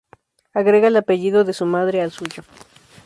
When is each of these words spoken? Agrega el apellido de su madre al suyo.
Agrega 0.55 0.87
el 0.87 0.95
apellido 0.97 1.43
de 1.43 1.53
su 1.53 1.67
madre 1.67 2.01
al 2.01 2.09
suyo. 2.09 2.41